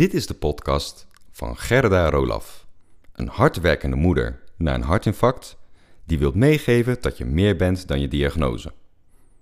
[0.00, 2.66] Dit is de podcast van Gerda Rolaf.
[3.12, 5.56] Een hardwerkende moeder na een hartinfarct
[6.04, 8.72] die wilt meegeven dat je meer bent dan je diagnose.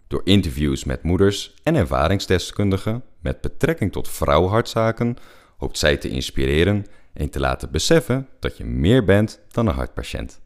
[0.07, 5.17] Door interviews met moeders en ervaringsdeskundigen met betrekking tot vrouwenhartzaken
[5.57, 10.41] hoopt zij te inspireren en te laten beseffen dat je meer bent dan een hartpatiënt.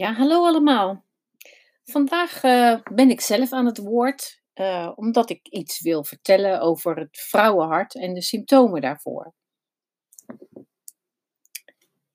[0.00, 1.04] Ja, hallo allemaal.
[1.84, 6.96] Vandaag eh, ben ik zelf aan het woord, eh, omdat ik iets wil vertellen over
[6.96, 9.34] het vrouwenhart en de symptomen daarvoor.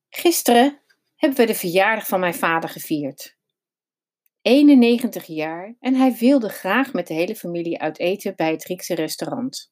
[0.09, 0.81] Gisteren
[1.16, 3.38] hebben we de verjaardag van mijn vader gevierd.
[4.41, 8.95] 91 jaar en hij wilde graag met de hele familie uit eten bij het Griekse
[8.95, 9.71] restaurant.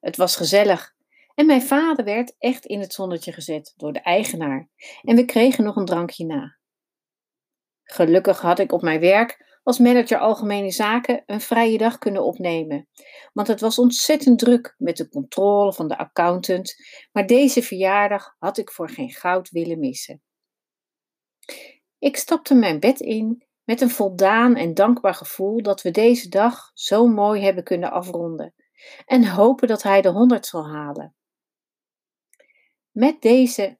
[0.00, 0.94] Het was gezellig
[1.34, 4.68] en mijn vader werd echt in het zonnetje gezet door de eigenaar
[5.02, 6.57] en we kregen nog een drankje na.
[7.90, 12.88] Gelukkig had ik op mijn werk als manager algemene zaken een vrije dag kunnen opnemen,
[13.32, 16.74] want het was ontzettend druk met de controle van de accountant,
[17.12, 20.22] maar deze verjaardag had ik voor geen goud willen missen.
[21.98, 26.70] Ik stapte mijn bed in met een voldaan en dankbaar gevoel dat we deze dag
[26.74, 28.54] zo mooi hebben kunnen afronden
[29.06, 31.14] en hopen dat hij de honderd zal halen.
[32.90, 33.78] Met deze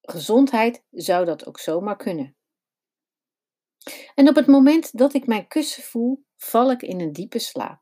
[0.00, 2.34] gezondheid zou dat ook zomaar kunnen.
[4.20, 7.80] En op het moment dat ik mijn kussen voel, val ik in een diepe slaap.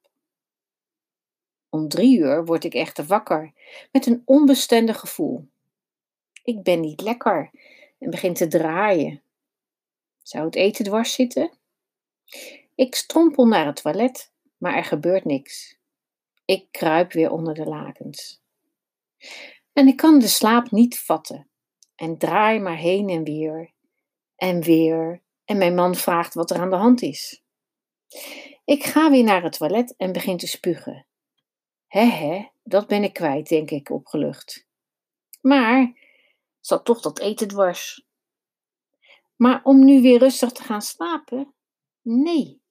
[1.68, 3.52] Om drie uur word ik echter wakker
[3.92, 5.48] met een onbestendig gevoel.
[6.42, 7.50] Ik ben niet lekker
[7.98, 9.22] en begin te draaien.
[10.22, 11.58] Zou het eten dwars zitten?
[12.74, 15.78] Ik strompel naar het toilet, maar er gebeurt niks.
[16.44, 18.42] Ik kruip weer onder de lakens.
[19.72, 21.48] En ik kan de slaap niet vatten
[21.94, 23.72] en draai maar heen en weer
[24.36, 27.42] en weer en mijn man vraagt wat er aan de hand is.
[28.64, 31.06] Ik ga weer naar het toilet en begin te spugen.
[31.86, 34.66] Hè hè, dat ben ik kwijt, denk ik opgelucht.
[35.40, 35.98] Maar
[36.60, 38.06] zat toch dat eten dwars.
[39.36, 41.54] Maar om nu weer rustig te gaan slapen?
[42.02, 42.62] Nee,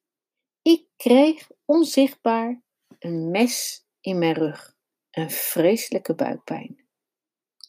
[0.61, 2.61] ik kreeg onzichtbaar
[2.99, 4.75] een mes in mijn rug,
[5.11, 6.87] een vreselijke buikpijn.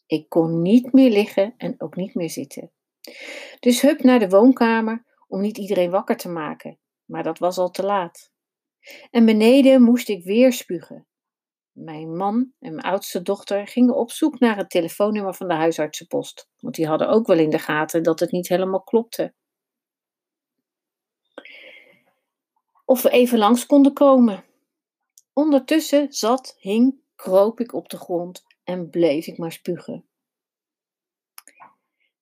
[0.06, 2.72] Ik kon niet meer liggen en ook niet meer zitten.
[3.60, 7.70] Dus hup naar de woonkamer om niet iedereen wakker te maken, maar dat was al
[7.70, 8.30] te laat.
[9.10, 11.06] En beneden moest ik weer spugen.
[11.72, 16.48] Mijn man en mijn oudste dochter gingen op zoek naar het telefoonnummer van de huisartsenpost,
[16.58, 19.34] want die hadden ook wel in de gaten dat het niet helemaal klopte.
[22.84, 24.44] Of we even langs konden komen.
[25.32, 30.08] Ondertussen zat, hing, kroop ik op de grond en bleef ik maar spugen.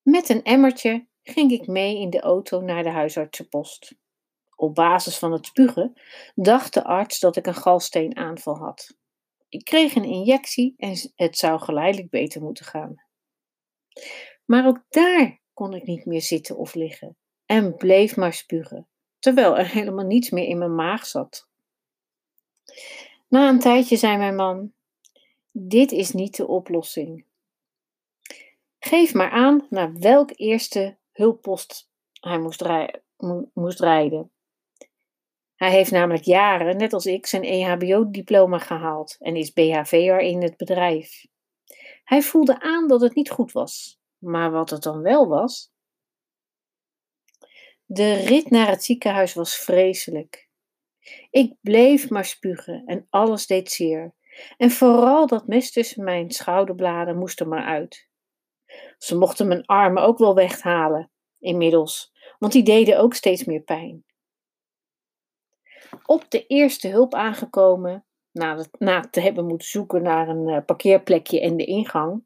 [0.07, 3.95] Met een emmertje ging ik mee in de auto naar de huisartsenpost.
[4.57, 6.01] Op basis van het spugen
[6.35, 8.97] dacht de arts dat ik een galsteenaanval had.
[9.49, 12.95] Ik kreeg een injectie en het zou geleidelijk beter moeten gaan.
[14.45, 18.89] Maar ook daar kon ik niet meer zitten of liggen en bleef maar spugen,
[19.19, 21.49] terwijl er helemaal niets meer in mijn maag zat.
[23.29, 24.73] Na een tijdje zei mijn man:
[25.51, 27.25] Dit is niet de oplossing.
[28.87, 32.63] Geef maar aan naar welk eerste hulppost hij moest,
[33.53, 34.33] moest rijden.
[35.55, 40.57] Hij heeft namelijk jaren, net als ik, zijn EHBO-diploma gehaald en is BHV'er in het
[40.57, 41.27] bedrijf.
[42.05, 45.73] Hij voelde aan dat het niet goed was, maar wat het dan wel was.
[47.85, 50.49] De rit naar het ziekenhuis was vreselijk.
[51.31, 54.15] Ik bleef maar spugen en alles deed zeer.
[54.57, 58.06] En vooral dat mes tussen mijn schouderbladen moest er maar uit.
[58.99, 64.05] Ze mochten mijn armen ook wel weghalen, inmiddels, want die deden ook steeds meer pijn.
[66.07, 71.41] Op de eerste hulp aangekomen, na, na te hebben moeten zoeken naar een uh, parkeerplekje
[71.41, 72.25] en de ingang,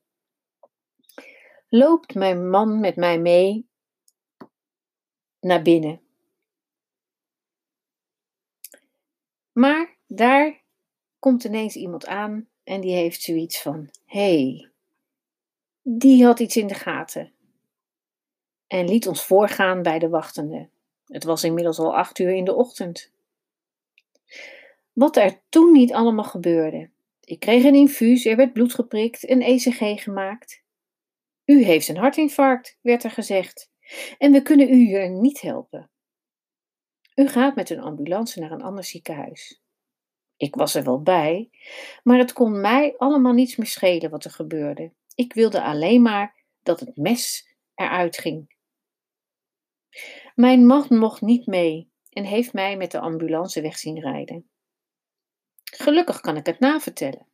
[1.68, 3.68] loopt mijn man met mij mee
[5.40, 6.00] naar binnen.
[9.52, 10.64] Maar daar
[11.18, 14.69] komt ineens iemand aan en die heeft zoiets van: hey,
[15.98, 17.32] die had iets in de gaten
[18.66, 20.68] en liet ons voorgaan bij de wachtende.
[21.06, 23.12] Het was inmiddels al acht uur in de ochtend.
[24.92, 26.90] Wat er toen niet allemaal gebeurde.
[27.20, 30.62] Ik kreeg een infuus, er werd bloed geprikt, een ECG gemaakt.
[31.44, 33.70] U heeft een hartinfarct, werd er gezegd,
[34.18, 35.90] en we kunnen u hier niet helpen.
[37.14, 39.62] U gaat met een ambulance naar een ander ziekenhuis.
[40.36, 41.50] Ik was er wel bij,
[42.02, 44.92] maar het kon mij allemaal niets meer schelen wat er gebeurde.
[45.14, 48.56] Ik wilde alleen maar dat het mes eruit ging.
[50.34, 54.50] Mijn man mocht niet mee en heeft mij met de ambulance weg zien rijden.
[55.64, 57.26] Gelukkig kan ik het navertellen.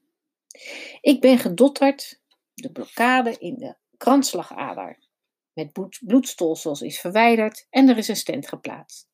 [1.00, 2.20] Ik ben gedotterd,
[2.54, 5.06] de blokkade in de kransslagader
[5.52, 9.08] met bloedstolsels is verwijderd en er is een stent geplaatst.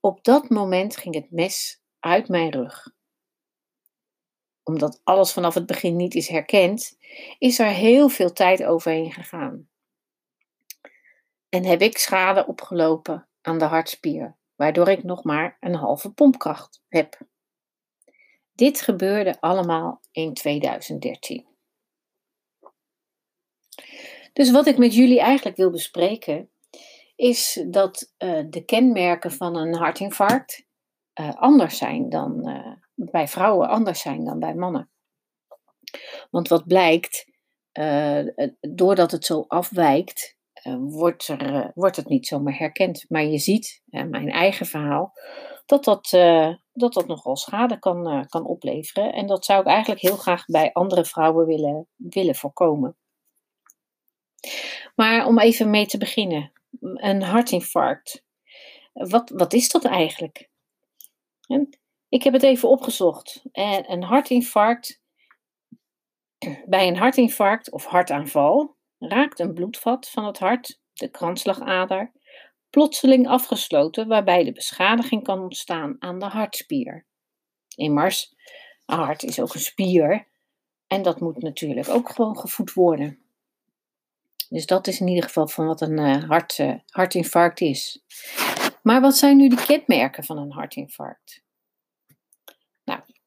[0.00, 2.96] Op dat moment ging het mes uit mijn rug.
[4.68, 6.98] Omdat alles vanaf het begin niet is herkend,
[7.38, 9.68] is er heel veel tijd overheen gegaan.
[11.48, 16.82] En heb ik schade opgelopen aan de hartspier, waardoor ik nog maar een halve pompkracht
[16.88, 17.18] heb.
[18.52, 21.46] Dit gebeurde allemaal in 2013.
[24.32, 26.50] Dus wat ik met jullie eigenlijk wil bespreken,
[27.16, 30.66] is dat uh, de kenmerken van een hartinfarct
[31.20, 34.90] uh, anders zijn dan uh, bij vrouwen, anders zijn dan bij mannen.
[36.30, 37.30] Want wat blijkt,
[38.60, 40.36] doordat het zo afwijkt,
[40.78, 43.04] wordt, er, wordt het niet zomaar herkend.
[43.08, 45.12] Maar je ziet, mijn eigen verhaal,
[45.66, 46.08] dat dat,
[46.72, 49.12] dat, dat nogal schade kan, kan opleveren.
[49.12, 52.96] En dat zou ik eigenlijk heel graag bij andere vrouwen willen, willen voorkomen.
[54.94, 58.24] Maar om even mee te beginnen, een hartinfarct.
[58.92, 60.48] Wat, wat is dat eigenlijk?
[62.08, 63.42] Ik heb het even opgezocht.
[63.52, 65.02] En een hartinfarct,
[66.66, 72.12] bij een hartinfarct of hartaanval raakt een bloedvat van het hart, de kransslagader,
[72.70, 77.06] plotseling afgesloten, waarbij de beschadiging kan ontstaan aan de hartspier.
[77.76, 78.34] Immers,
[78.86, 80.28] een hart is ook een spier
[80.86, 83.18] en dat moet natuurlijk ook gewoon gevoed worden.
[84.48, 88.04] Dus dat is in ieder geval van wat een uh, hart, uh, hartinfarct is.
[88.82, 91.46] Maar wat zijn nu de kenmerken van een hartinfarct?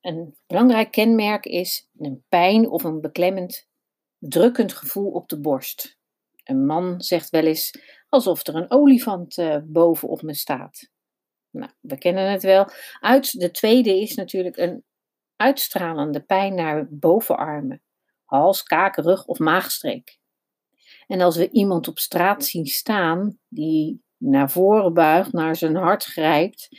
[0.01, 3.67] Een belangrijk kenmerk is een pijn of een beklemmend,
[4.17, 5.97] drukkend gevoel op de borst.
[6.43, 7.73] Een man zegt wel eens
[8.09, 10.89] alsof er een olifant uh, bovenop me staat.
[11.49, 12.67] Nou, we kennen het wel.
[12.99, 14.83] Uit, de tweede is natuurlijk een
[15.35, 17.81] uitstralende pijn naar bovenarmen,
[18.23, 20.19] hals, kaak, rug of maagstreek.
[21.07, 26.03] En als we iemand op straat zien staan die naar voren buigt, naar zijn hart
[26.03, 26.69] grijpt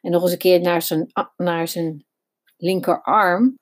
[0.00, 2.06] en nog eens een keer naar zijn, naar zijn
[2.62, 3.58] linkerarm,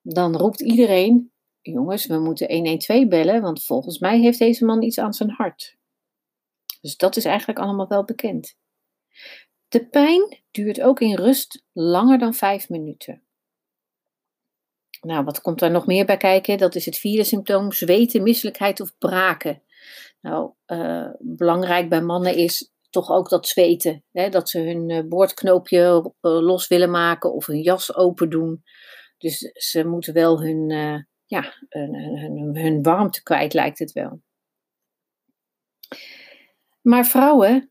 [0.00, 4.98] dan roept iedereen: Jongens, we moeten 112 bellen, want volgens mij heeft deze man iets
[4.98, 5.76] aan zijn hart.
[6.80, 8.56] Dus dat is eigenlijk allemaal wel bekend.
[9.68, 13.22] De pijn duurt ook in rust langer dan 5 minuten.
[15.00, 16.58] Nou, wat komt daar nog meer bij kijken?
[16.58, 19.62] Dat is het vierde symptoom: zweten, misselijkheid of braken.
[20.20, 24.04] Nou, uh, belangrijk bij mannen is toch ook dat zweten.
[24.12, 24.28] Hè?
[24.28, 25.78] Dat ze hun uh, boordknoopje
[26.20, 28.62] uh, los willen maken of hun jas open doen.
[29.18, 30.68] Dus ze moeten wel hun,
[31.26, 34.20] ja, hun, hun, hun, warmte kwijt, lijkt het wel.
[36.80, 37.70] Maar vrouwen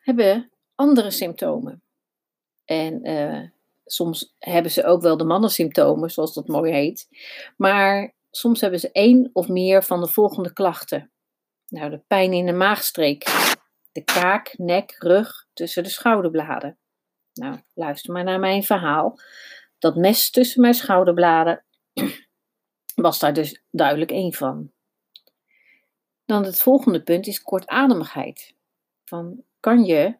[0.00, 1.82] hebben andere symptomen.
[2.64, 3.02] En
[3.84, 7.08] soms hebben ze ook wel de mannensymptomen, zoals dat mooi heet.
[7.56, 11.12] Maar soms hebben ze één of meer van de volgende klachten.
[11.68, 13.24] Nou, de pijn in de maagstreek,
[13.94, 16.78] de kaak, nek, rug, tussen de schouderbladen.
[17.32, 19.18] Nou, luister maar naar mijn verhaal.
[19.78, 21.64] Dat mes tussen mijn schouderbladen
[22.94, 24.70] was daar dus duidelijk één van.
[26.24, 28.54] Dan het volgende punt is kortademigheid.
[29.04, 30.16] Van, kan je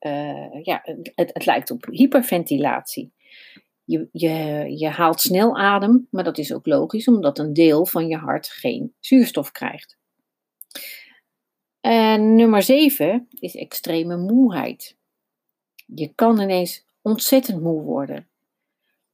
[0.00, 0.80] uh, ja,
[1.14, 3.12] het, het, lijkt op hyperventilatie.
[3.84, 8.06] Je, je, je haalt snel adem, maar dat is ook logisch, omdat een deel van
[8.06, 10.00] je hart geen zuurstof krijgt.
[11.82, 14.96] En nummer 7 is extreme moeheid.
[15.86, 18.28] Je kan ineens ontzettend moe worden.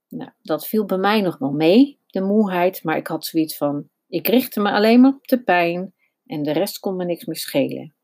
[0.09, 3.89] Nou, dat viel bij mij nog wel mee, de moeheid, maar ik had zoiets van:
[4.09, 5.95] ik richtte me alleen maar op de pijn
[6.27, 7.97] en de rest kon me niks meer schelen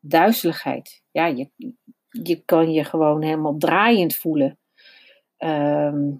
[0.00, 1.02] duizeligheid.
[1.10, 1.50] Ja, je,
[2.08, 4.58] je kan je gewoon helemaal draaiend voelen.
[5.36, 6.12] Ehm,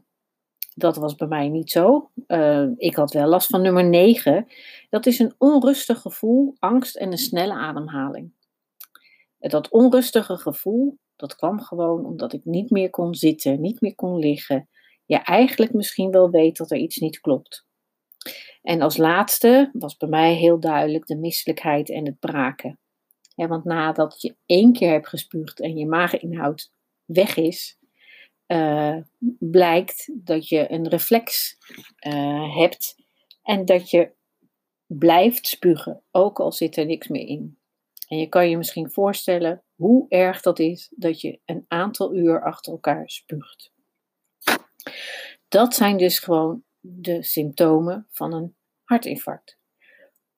[0.80, 2.10] dat was bij mij niet zo.
[2.26, 4.46] Uh, ik had wel last van nummer 9.
[4.88, 8.32] Dat is een onrustig gevoel, angst en een snelle ademhaling.
[9.38, 14.18] Dat onrustige gevoel, dat kwam gewoon omdat ik niet meer kon zitten, niet meer kon
[14.18, 14.68] liggen.
[15.04, 17.66] Je eigenlijk misschien wel weet dat er iets niet klopt.
[18.62, 22.78] En als laatste was bij mij heel duidelijk de misselijkheid en het braken
[23.48, 26.72] want nadat je één keer hebt gespuugd en je maaginhoud
[27.04, 27.78] weg is,
[28.52, 28.96] uh,
[29.38, 31.56] blijkt dat je een reflex
[32.06, 32.94] uh, hebt
[33.42, 34.12] en dat je
[34.86, 37.58] blijft spugen, ook al zit er niks meer in.
[38.08, 42.42] En je kan je misschien voorstellen hoe erg dat is dat je een aantal uur
[42.42, 43.72] achter elkaar spuugt.
[45.48, 49.58] Dat zijn dus gewoon de symptomen van een hartinfarct.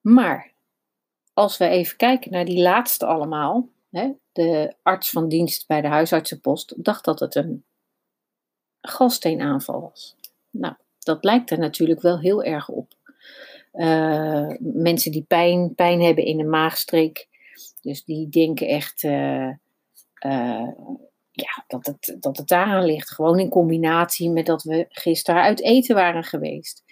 [0.01, 0.55] Maar
[1.33, 5.89] als we even kijken naar die laatste allemaal, hè, de arts van dienst bij de
[5.89, 7.65] huisartsenpost dacht dat het een
[8.83, 10.17] galsteenaanval was.
[10.51, 12.95] Nou, dat lijkt er natuurlijk wel heel erg op.
[13.73, 17.29] Uh, mensen die pijn, pijn hebben in de maagstreek,
[17.81, 19.49] dus die denken echt uh,
[20.27, 20.69] uh,
[21.31, 23.11] ja, dat, het, dat het daaraan ligt.
[23.11, 26.85] Gewoon in combinatie met dat we gisteren uit eten waren geweest.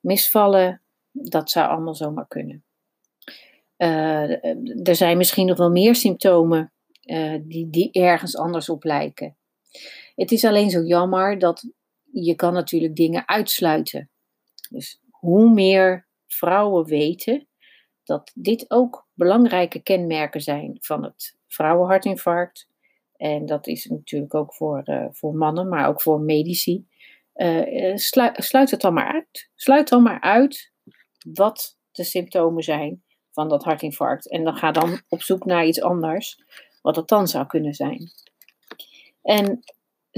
[0.00, 2.64] misvallen, dat zou allemaal zomaar kunnen.
[4.82, 6.72] er zijn misschien nog wel meer symptomen
[7.40, 9.36] die, die ergens anders op lijken.
[10.18, 11.70] Het is alleen zo jammer dat
[12.12, 14.10] je kan natuurlijk dingen uitsluiten.
[14.70, 17.48] Dus hoe meer vrouwen weten
[18.04, 22.68] dat dit ook belangrijke kenmerken zijn van het vrouwenhartinfarct.
[23.16, 26.86] En dat is natuurlijk ook voor, uh, voor mannen, maar ook voor medici.
[27.34, 27.96] Uh,
[28.34, 29.50] sluit het dan maar uit.
[29.54, 30.72] Sluit dan maar uit
[31.32, 34.30] wat de symptomen zijn van dat hartinfarct.
[34.30, 36.42] En dan ga dan op zoek naar iets anders,
[36.82, 38.10] wat het dan zou kunnen zijn.
[39.22, 39.62] En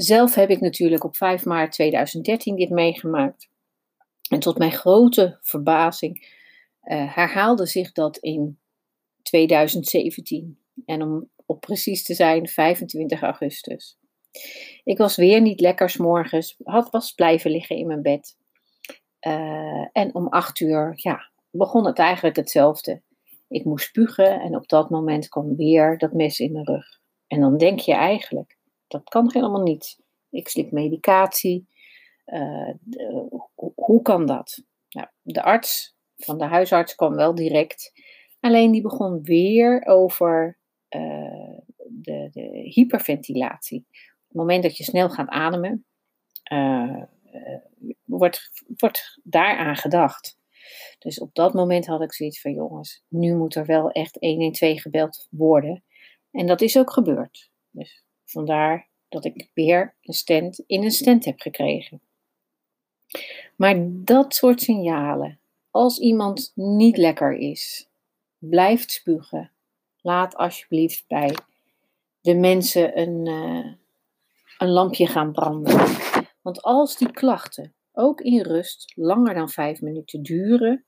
[0.02, 3.48] zelf heb ik natuurlijk op 5 maart 2013 dit meegemaakt.
[4.28, 6.38] En tot mijn grote verbazing
[6.84, 8.58] uh, herhaalde zich dat in
[9.22, 10.58] 2017.
[10.84, 13.98] En om op precies te zijn, 25 augustus.
[14.84, 18.36] Ik was weer niet lekker s'morgens, had was blijven liggen in mijn bed.
[19.26, 23.02] Uh, en om 8 uur, ja, begon het eigenlijk hetzelfde.
[23.48, 27.00] Ik moest spugen en op dat moment kwam weer dat mes in mijn rug.
[27.26, 28.56] En dan denk je eigenlijk,
[28.90, 29.98] dat kan helemaal niet.
[30.30, 31.68] Ik slik medicatie.
[32.26, 32.70] Uh,
[33.74, 34.64] hoe kan dat?
[34.88, 37.92] Nou, de arts van de huisarts kwam wel direct.
[38.40, 40.58] Alleen die begon weer over
[40.90, 43.86] uh, de, de, hyperventilatie.
[43.88, 45.84] Op het moment dat je snel gaat ademen,
[46.52, 47.02] uh,
[48.04, 50.38] wordt, wordt daaraan gedacht.
[50.98, 54.80] Dus op dat moment had ik zoiets van: jongens, nu moet er wel echt 112
[54.80, 55.84] gebeld worden.
[56.30, 57.50] En dat is ook gebeurd.
[57.70, 62.00] Dus vandaar dat ik weer een stent in een stent heb gekregen.
[63.56, 65.38] Maar dat soort signalen,
[65.70, 67.88] als iemand niet lekker is,
[68.38, 69.50] blijft spugen,
[70.00, 71.34] laat alsjeblieft bij
[72.20, 73.72] de mensen een, uh,
[74.58, 75.86] een lampje gaan branden.
[76.40, 80.84] Want als die klachten ook in rust langer dan vijf minuten duren,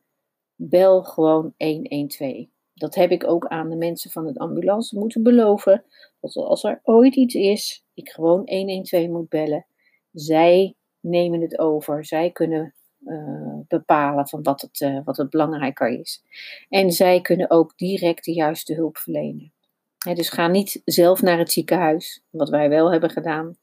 [0.54, 2.46] bel gewoon 112.
[2.74, 5.84] Dat heb ik ook aan de mensen van het ambulance moeten beloven.
[6.22, 9.66] Dat als er ooit iets is, ik gewoon 112 moet bellen.
[10.12, 12.04] Zij nemen het over.
[12.04, 12.74] Zij kunnen
[13.04, 16.22] uh, bepalen van wat het, uh, wat het belangrijker is.
[16.68, 19.52] En zij kunnen ook direct de juiste hulp verlenen.
[19.98, 23.56] dus ga niet zelf naar het ziekenhuis, wat wij wel hebben gedaan.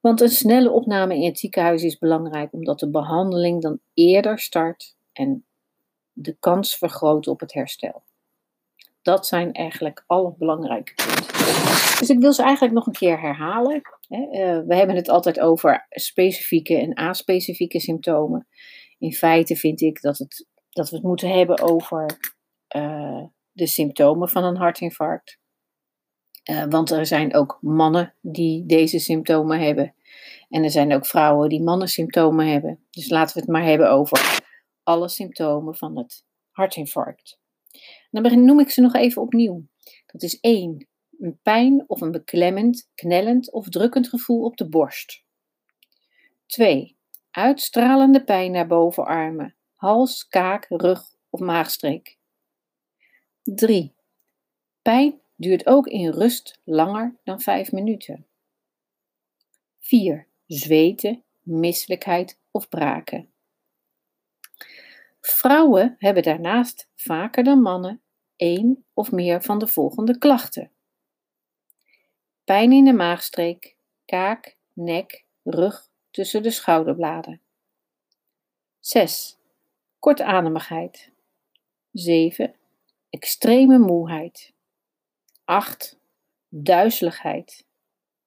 [0.00, 4.96] Want een snelle opname in het ziekenhuis is belangrijk, omdat de behandeling dan eerder start
[5.12, 5.44] en
[6.12, 8.02] de kans vergroot op het herstel.
[9.02, 11.41] Dat zijn eigenlijk alle belangrijke punten.
[11.98, 13.80] Dus ik wil ze eigenlijk nog een keer herhalen.
[14.08, 18.46] Eh, we hebben het altijd over specifieke en aspecifieke symptomen.
[18.98, 22.18] In feite vind ik dat, het, dat we het moeten hebben over
[22.76, 25.38] uh, de symptomen van een hartinfarct.
[26.50, 29.94] Uh, want er zijn ook mannen die deze symptomen hebben.
[30.48, 32.86] En er zijn ook vrouwen die mannensymptomen hebben.
[32.90, 34.40] Dus laten we het maar hebben over
[34.82, 37.38] alle symptomen van het hartinfarct.
[38.10, 39.66] dan noem ik ze nog even opnieuw.
[40.06, 40.86] Dat is 1.
[41.18, 45.24] Een pijn of een beklemmend, knellend of drukkend gevoel op de borst.
[46.46, 46.96] 2.
[47.30, 52.18] Uitstralende pijn naar bovenarmen, hals, kaak, rug of maagstreek.
[53.42, 53.94] 3.
[54.82, 58.26] Pijn duurt ook in rust langer dan 5 minuten.
[59.78, 60.26] 4.
[60.46, 63.32] Zweten, misselijkheid of braken.
[65.20, 68.02] Vrouwen hebben daarnaast vaker dan mannen
[68.36, 70.71] één of meer van de volgende klachten:
[72.44, 77.40] pijn in de maagstreek, kaak, nek, rug tussen de schouderbladen.
[78.80, 79.38] 6.
[79.98, 81.12] Kortademigheid.
[81.92, 82.54] 7.
[83.10, 84.52] Extreme moeheid.
[85.44, 85.98] 8.
[86.48, 87.66] Duizeligheid.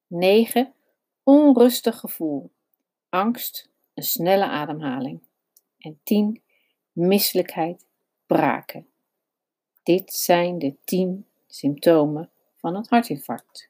[0.07, 0.73] 9.
[1.23, 2.51] Onrustig gevoel.
[3.09, 5.21] Angst, een snelle ademhaling.
[5.77, 6.41] En 10
[6.91, 7.85] misselijkheid,
[8.25, 8.87] braken.
[9.83, 13.69] Dit zijn de tien symptomen van het hartinfarct.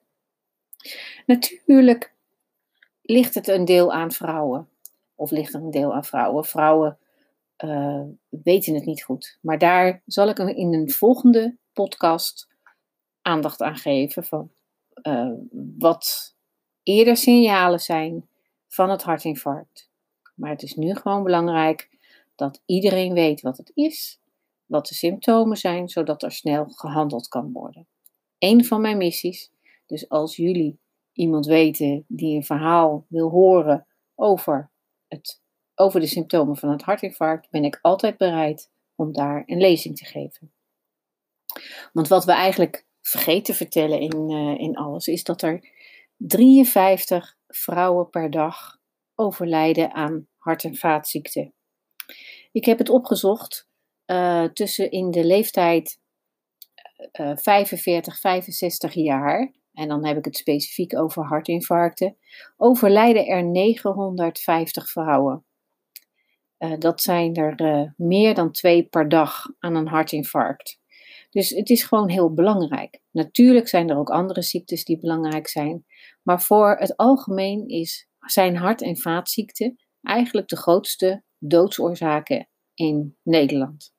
[1.25, 2.13] Natuurlijk
[3.01, 4.69] ligt het een deel aan vrouwen.
[5.15, 6.45] Of ligt er een deel aan vrouwen.
[6.45, 6.97] Vrouwen
[7.63, 9.37] uh, weten het niet goed.
[9.41, 12.47] Maar daar zal ik in een volgende podcast
[13.21, 14.51] aandacht aan geven van
[15.03, 15.31] uh,
[15.77, 16.35] wat
[16.83, 18.27] eerder signalen zijn
[18.67, 19.89] van het hartinfarct.
[20.35, 21.89] Maar het is nu gewoon belangrijk
[22.35, 24.19] dat iedereen weet wat het is
[24.65, 27.87] wat de symptomen zijn, zodat er snel gehandeld kan worden.
[28.39, 29.51] Een van mijn missies.
[29.85, 30.79] Dus als jullie
[31.11, 34.71] iemand weten die een verhaal wil horen over,
[35.07, 35.41] het,
[35.75, 40.05] over de symptomen van het hartinfarct, ben ik altijd bereid om daar een lezing te
[40.05, 40.53] geven.
[41.93, 45.69] Want wat we eigenlijk vergeten te vertellen in, uh, in alles, is dat er
[46.17, 48.77] 53 vrouwen per dag
[49.15, 51.53] overlijden aan hart- en vaatziekten.
[52.51, 53.67] Ik heb het opgezocht
[54.05, 55.99] uh, tussen in de leeftijd
[57.11, 62.17] uh, 45, 65 jaar, en dan heb ik het specifiek over hartinfarcten,
[62.57, 65.45] overlijden er 950 vrouwen.
[66.59, 70.79] Uh, dat zijn er uh, meer dan twee per dag aan een hartinfarct.
[71.29, 72.99] Dus het is gewoon heel belangrijk.
[73.11, 75.85] Natuurlijk zijn er ook andere ziektes die belangrijk zijn,
[76.21, 83.93] maar voor het algemeen is, zijn hart- en vaatziekten eigenlijk de grootste doodsoorzaken in Nederland.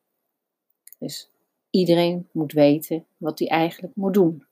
[0.99, 1.31] Dus
[1.71, 4.47] iedereen moet weten wat hij eigenlijk moet doen.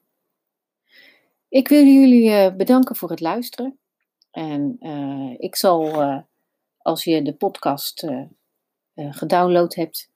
[1.55, 3.79] Ik wil jullie uh, bedanken voor het luisteren.
[4.31, 6.19] En uh, ik zal, uh,
[6.79, 8.07] als je de podcast
[8.95, 10.11] gedownload hebt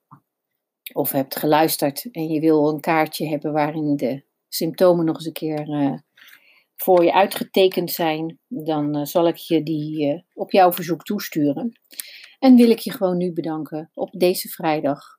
[0.92, 5.33] of hebt geluisterd en je wil een kaartje hebben waarin de symptomen nog eens een
[5.33, 6.02] keer
[6.76, 11.80] voor je uitgetekend zijn, dan zal ik je die op jouw verzoek toesturen.
[12.38, 15.18] En wil ik je gewoon nu bedanken op deze vrijdag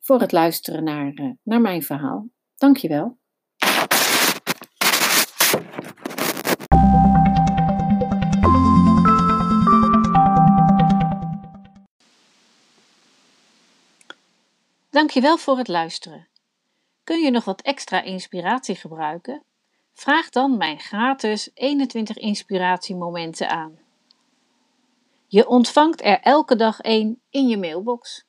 [0.00, 2.28] voor het luisteren naar, naar mijn verhaal.
[2.56, 3.18] Dankjewel.
[14.90, 16.28] Dankjewel voor het luisteren.
[17.04, 19.42] Kun je nog wat extra inspiratie gebruiken?
[19.92, 23.78] Vraag dan mijn gratis 21 inspiratiemomenten aan.
[25.26, 28.25] Je ontvangt er elke dag één in je mailbox.